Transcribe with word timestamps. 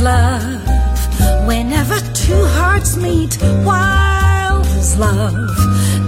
Love 0.00 1.46
whenever 1.46 1.98
two 2.14 2.42
hearts 2.56 2.96
meet. 2.96 3.36
Wild 3.64 4.64
is 4.66 4.96
love, 4.98 5.34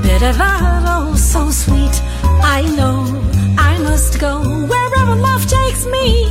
bitter 0.03 0.33
but 0.39 0.83
oh 0.97 1.15
so 1.15 1.51
sweet. 1.51 1.97
I 2.43 2.63
know 2.77 3.05
I 3.59 3.79
must 3.79 4.19
go 4.19 4.41
wherever 4.41 5.15
love 5.17 5.47
takes 5.47 5.85
me, 5.87 6.25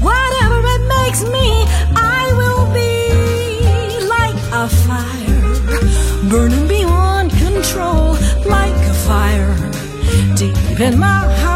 whatever 0.00 0.58
it 0.74 0.82
makes 0.96 1.22
me. 1.36 1.48
I 1.96 2.22
will 2.38 2.66
be 2.80 2.94
like 4.14 4.40
a 4.62 4.68
fire, 4.86 6.30
burning 6.30 6.68
beyond 6.68 7.30
control, 7.32 8.12
like 8.44 8.76
a 8.92 8.94
fire 9.08 9.54
deep 10.36 10.80
in 10.80 10.98
my 10.98 11.24
heart 11.40 11.55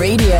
Radio, 0.00 0.39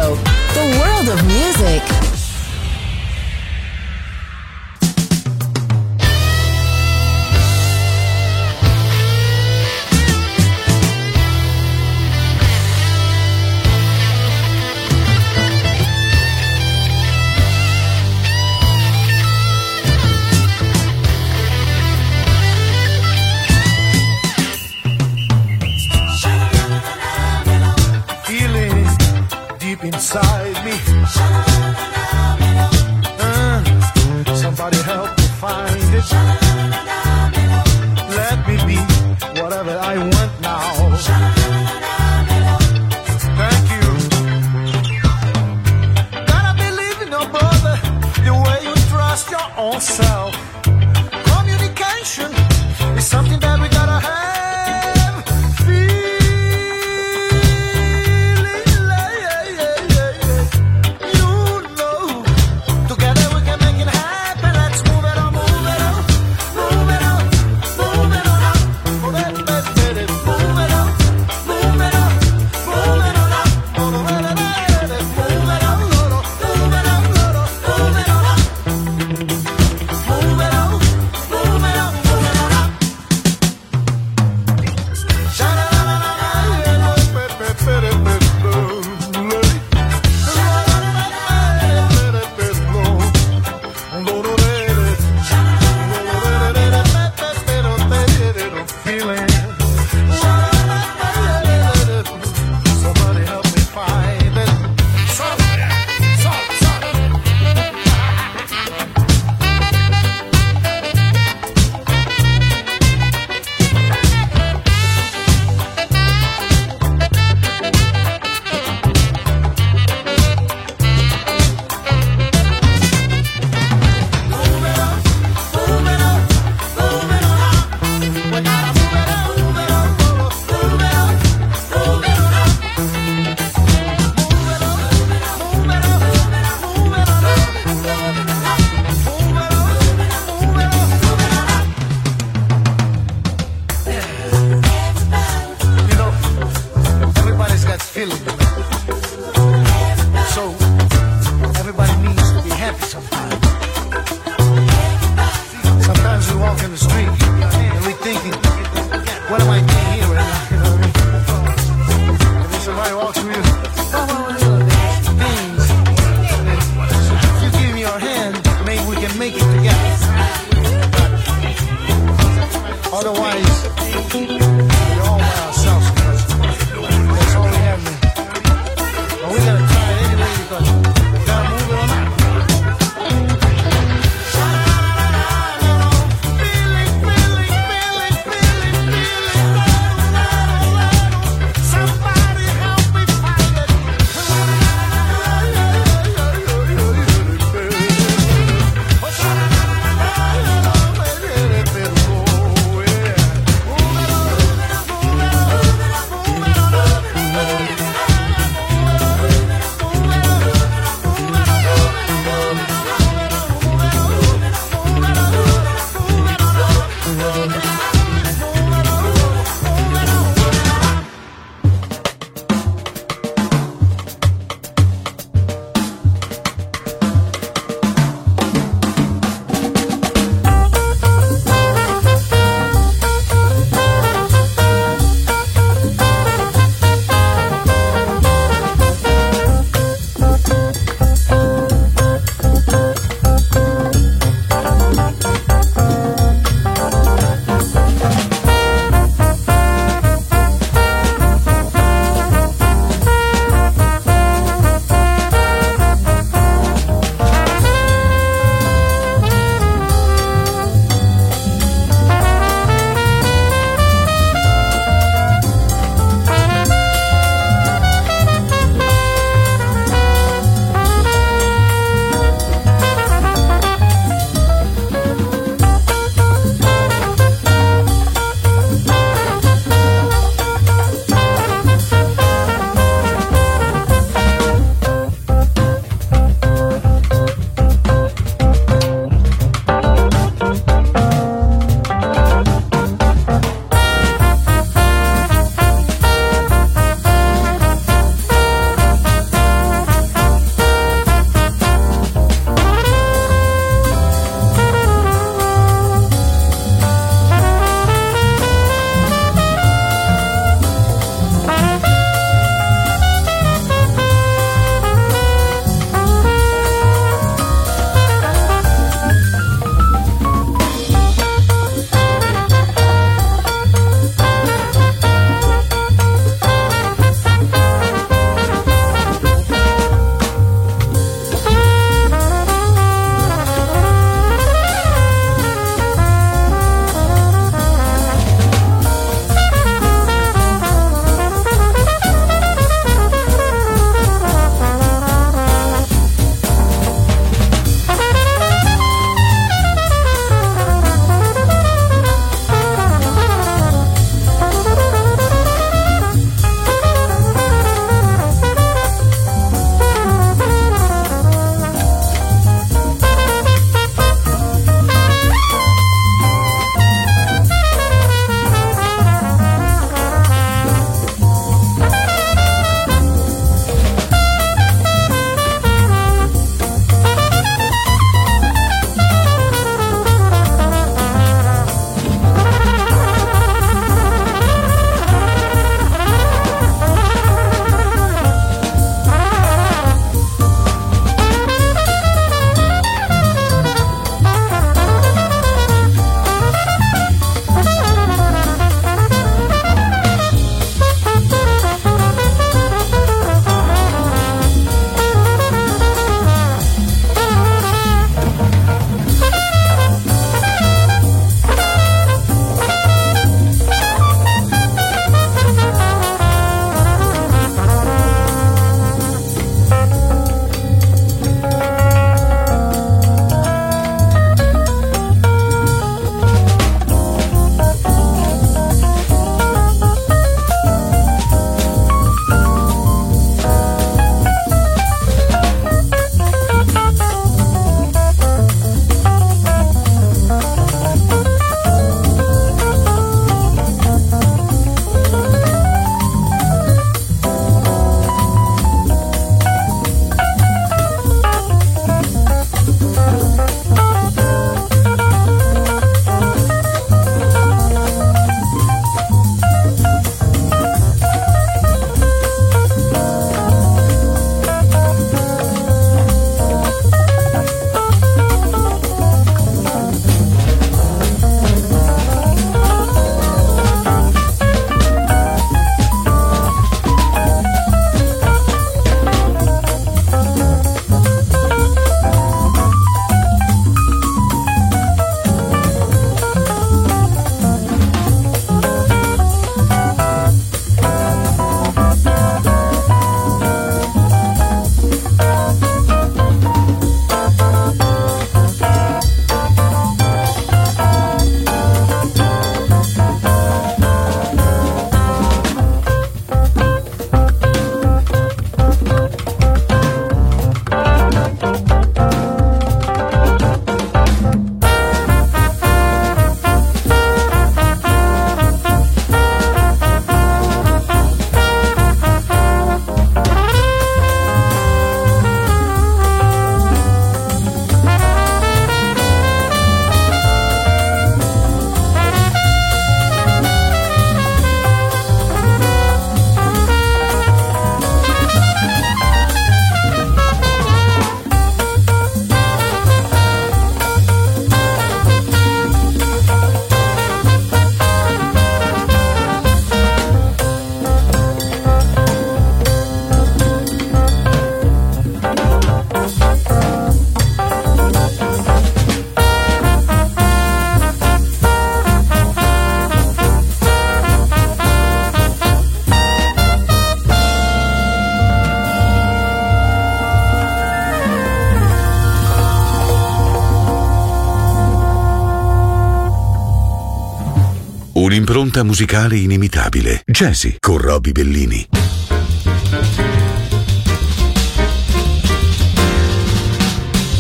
serata 578.60 578.64
musicale 578.64 579.16
inimitabile. 579.16 580.02
Jazzy 580.06 580.56
con 580.58 580.78
Robbie 580.78 581.12
Bellini. 581.12 581.66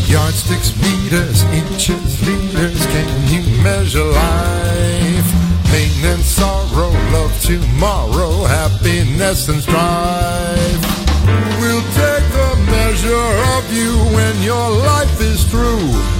Yardsticks, 0.06 0.74
meters, 0.76 1.42
inches, 1.52 2.20
liters, 2.26 2.86
can 2.86 3.28
you 3.28 3.62
measure 3.62 4.04
life? 4.04 5.32
Pain 5.70 6.04
and 6.04 6.22
sorrow, 6.22 6.90
love 7.12 7.32
tomorrow, 7.40 8.44
happiness 8.44 9.48
and 9.48 9.62
strife. 9.62 10.98
We'll 11.60 11.84
take 11.94 12.26
the 12.32 12.56
measure 12.66 13.30
of 13.56 13.72
you 13.72 13.96
when 14.14 14.42
your 14.42 14.70
life 14.70 15.20
is 15.20 15.44
through. 15.44 16.19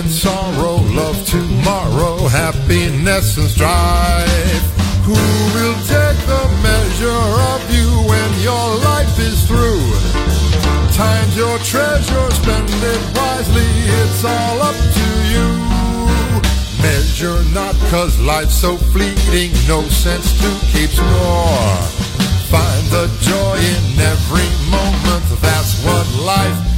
and 0.00 0.10
sorrow, 0.10 0.76
love 0.96 1.18
tomorrow, 1.26 2.16
happiness 2.28 3.36
and 3.36 3.48
strife. 3.48 4.66
Who 5.04 5.20
will 5.56 5.78
take 5.84 6.20
the 6.24 6.44
measure 6.64 7.26
of 7.52 7.60
you 7.68 7.88
when 8.08 8.30
your 8.40 8.68
life 8.90 9.18
is 9.18 9.44
through? 9.46 9.84
Times 10.96 11.36
your 11.36 11.58
treasure, 11.58 12.30
spend 12.40 12.68
it 12.70 13.02
wisely, 13.14 13.70
it's 14.00 14.24
all 14.24 14.62
up 14.70 14.78
to 14.98 15.06
you. 15.32 15.48
Measure 16.80 17.42
not, 17.52 17.74
cause 17.90 18.18
life's 18.20 18.54
so 18.54 18.76
fleeting, 18.92 19.52
no 19.68 19.82
sense 19.82 20.32
to 20.40 20.48
keep 20.72 20.90
score. 20.90 21.76
Find 22.48 22.84
the 22.96 23.06
joy 23.20 23.56
in 23.74 24.00
every 24.00 24.48
moment, 24.72 25.24
that's 25.42 25.84
what 25.84 26.06
life 26.24 26.70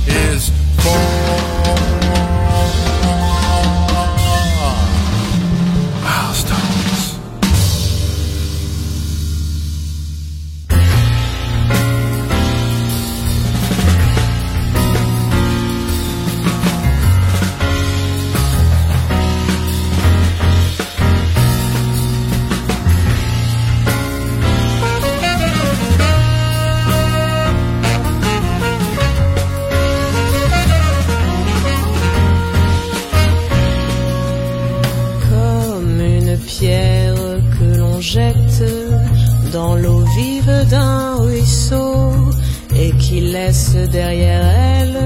derrière 43.89 44.45
elle 44.45 44.99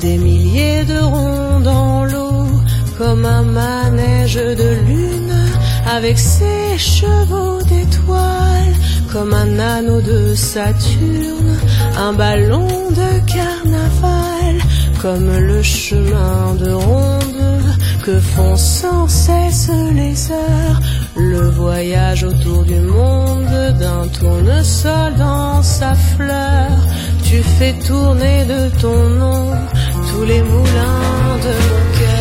des 0.00 0.18
milliers 0.18 0.84
de 0.84 0.98
ronds 0.98 1.60
dans 1.60 2.04
l'eau, 2.04 2.46
comme 2.98 3.24
un 3.24 3.42
manège 3.42 4.34
de 4.34 4.70
lune 4.86 5.34
avec 5.86 6.18
ses 6.18 6.76
chevaux 6.78 7.62
d'étoiles, 7.62 8.74
comme 9.12 9.32
un 9.32 9.58
anneau 9.58 10.00
de 10.00 10.34
Saturne, 10.34 11.56
un 11.98 12.12
ballon 12.12 12.66
de 12.90 13.10
carnaval, 13.32 14.54
comme 15.00 15.28
le 15.36 15.62
chemin 15.62 16.54
de 16.58 16.70
ronde 16.70 17.22
que 18.04 18.18
font 18.18 18.56
sans 18.56 19.06
cesse 19.06 19.70
les 19.94 20.32
heures, 20.32 20.80
le 21.14 21.50
voyage 21.50 22.24
autour 22.24 22.64
du 22.64 22.80
monde 22.80 23.76
d'un 23.78 24.08
tournesol 24.08 25.14
dans 25.16 25.62
sa 25.62 25.94
fleur, 25.94 26.70
tu 27.32 27.42
fais 27.42 27.72
tourner 27.72 28.44
de 28.44 28.68
ton 28.78 29.08
nom 29.08 29.50
tous 30.10 30.24
les 30.24 30.42
moulins 30.42 31.38
de 31.46 31.52
mon 31.68 31.82
cœur. 31.98 32.11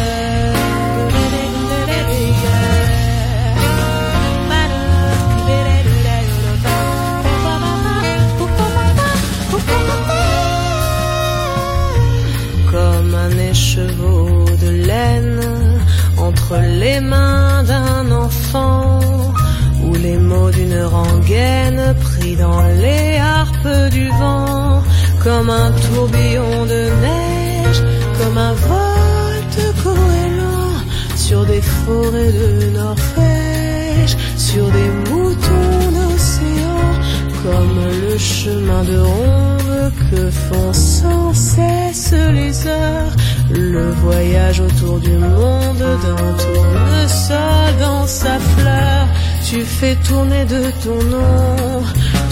du 44.99 45.11
monde 45.11 45.77
d'un 46.03 46.33
tournesol 46.43 47.77
dans 47.79 48.07
sa 48.07 48.39
fleur. 48.39 49.07
Tu 49.45 49.61
fais 49.65 49.95
tourner 50.07 50.45
de 50.45 50.63
ton 50.83 51.01
nom 51.03 51.83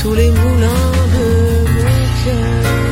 tous 0.01 0.13
les 0.13 0.29
moulins 0.29 0.91
de 1.15 1.27
mon 1.73 1.95
cœur. 2.23 2.88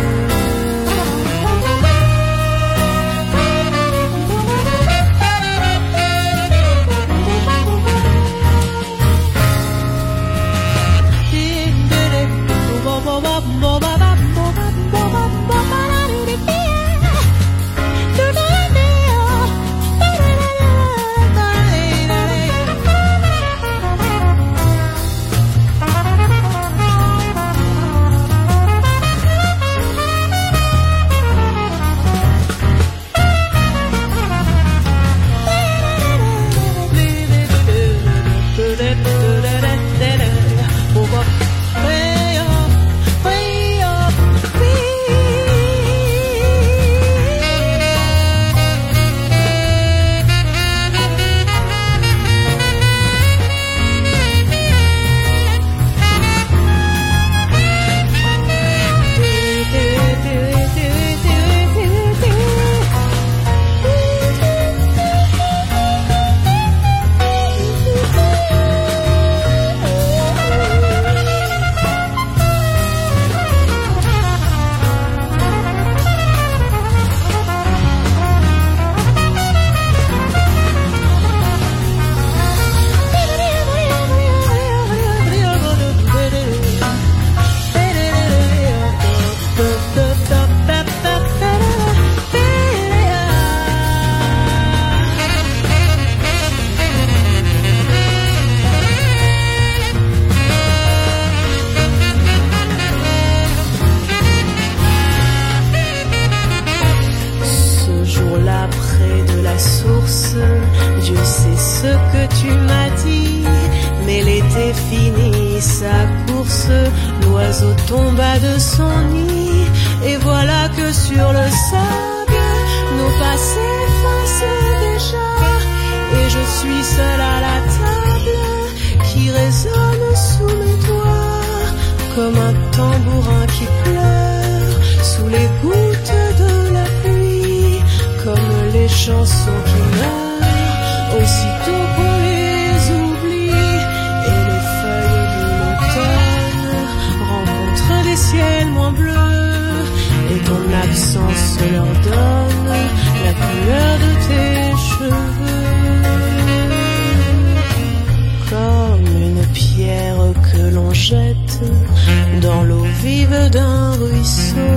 dans 162.42 162.64
l'eau 162.64 162.86
vive 163.04 163.50
d'un 163.52 163.92
ruisseau 163.92 164.76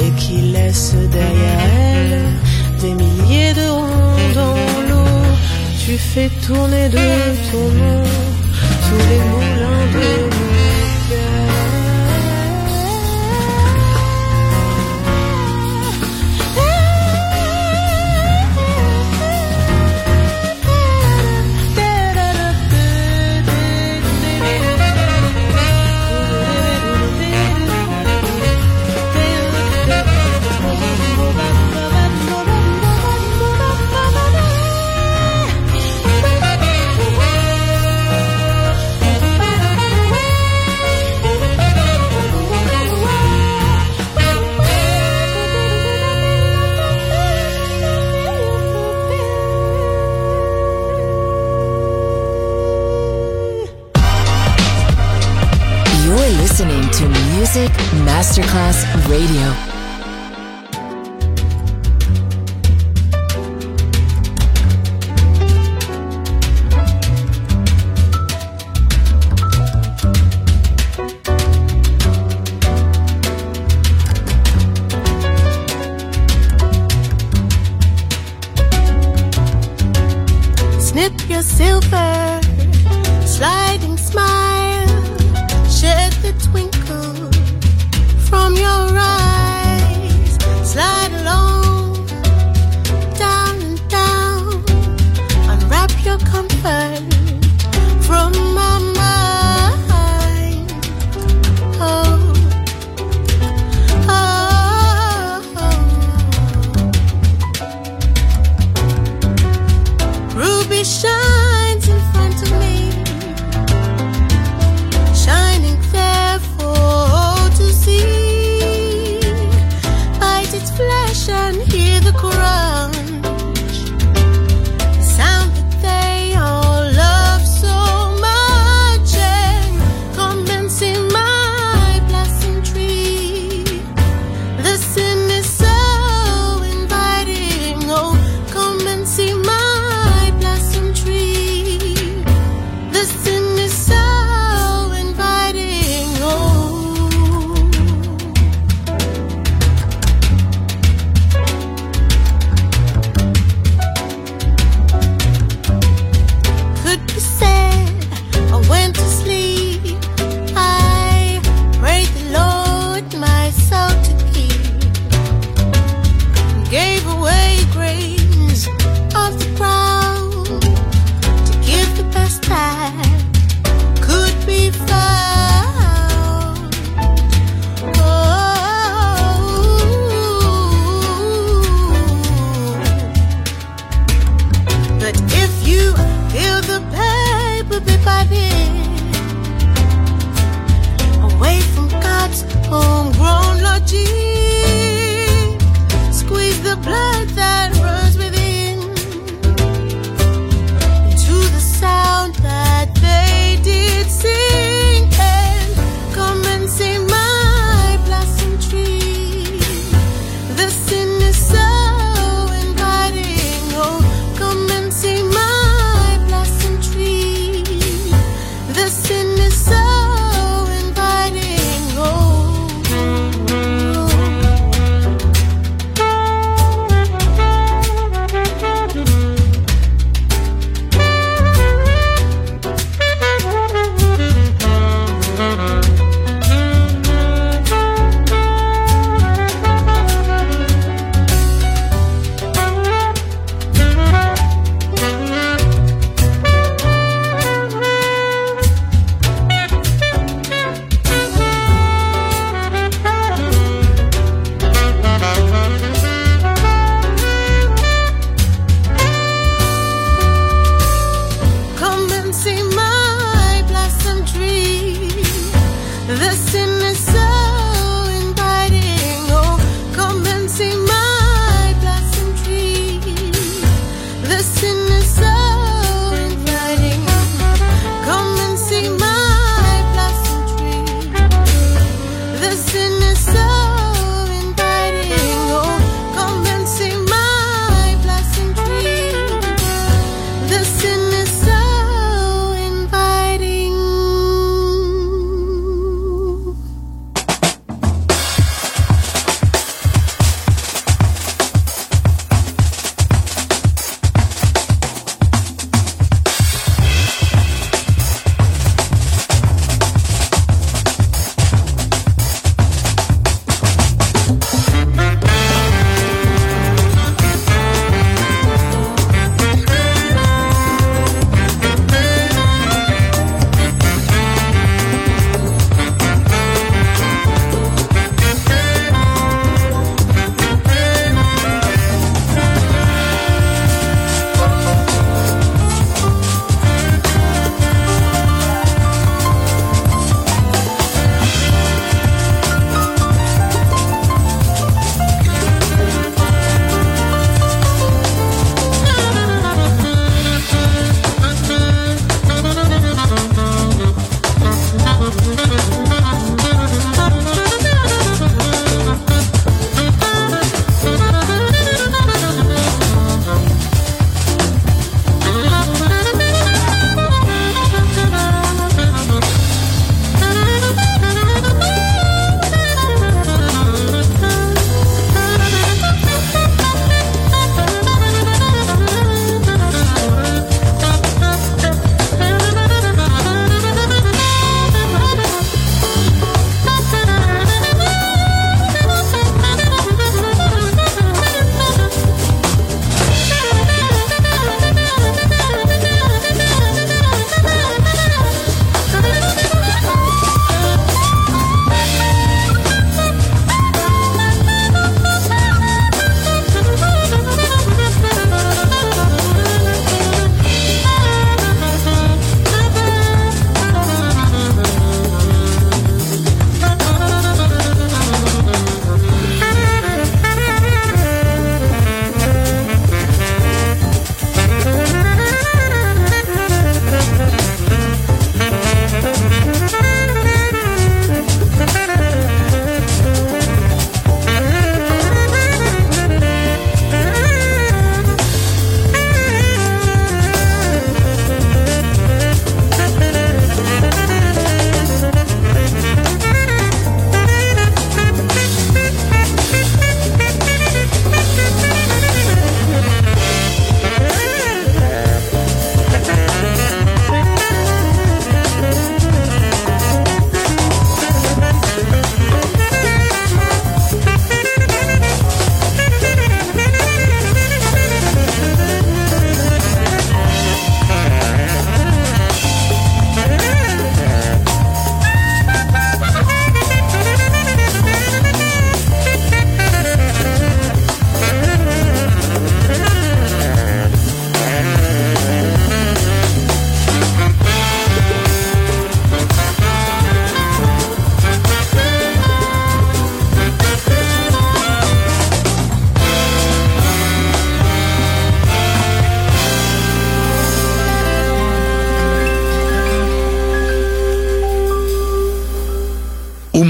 et 0.00 0.10
qui 0.20 0.52
laisse 0.52 0.94
derrière 1.10 1.60
elle 1.94 2.22
des 2.80 2.94
milliers 2.94 3.54
de 3.54 3.68
ronds 3.68 4.34
dans 4.34 4.54
l'eau. 4.88 5.12
Tu 5.84 5.96
fais 5.98 6.30
tourner 6.46 6.88
de 6.88 7.08
ton 7.50 7.66
nom 7.80 8.02
tous 8.86 9.02
les 9.10 9.22
moulins 9.30 9.86
de 9.94 10.30
l'eau. 10.30 10.51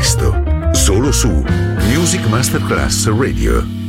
Presto, 0.00 0.34
solo 0.72 1.12
su 1.12 1.44
Music 1.92 2.26
Masterclass 2.28 3.06
Radio. 3.08 3.79